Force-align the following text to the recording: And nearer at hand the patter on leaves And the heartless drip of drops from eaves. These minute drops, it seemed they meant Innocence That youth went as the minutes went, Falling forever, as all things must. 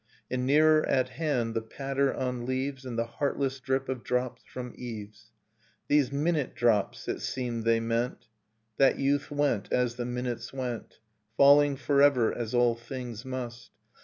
And 0.31 0.47
nearer 0.47 0.83
at 0.87 1.09
hand 1.09 1.53
the 1.53 1.61
patter 1.61 2.11
on 2.11 2.47
leaves 2.47 2.85
And 2.87 2.97
the 2.97 3.05
heartless 3.05 3.59
drip 3.59 3.87
of 3.87 4.03
drops 4.03 4.41
from 4.51 4.73
eaves. 4.75 5.29
These 5.89 6.11
minute 6.11 6.55
drops, 6.55 7.07
it 7.07 7.21
seemed 7.21 7.65
they 7.65 7.79
meant 7.79 8.13
Innocence 8.13 8.29
That 8.77 8.97
youth 8.97 9.29
went 9.29 9.71
as 9.71 9.97
the 9.97 10.05
minutes 10.05 10.51
went, 10.51 10.97
Falling 11.37 11.75
forever, 11.75 12.35
as 12.35 12.55
all 12.55 12.73
things 12.73 13.23
must. 13.23 13.69